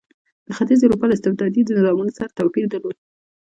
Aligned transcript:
د 0.47 0.49
ختیځې 0.57 0.83
اروپا 0.85 1.05
له 1.07 1.15
استبدادي 1.17 1.61
نظامونو 1.77 2.11
سره 2.17 2.35
توپیر 2.37 2.65
درلود. 2.69 2.97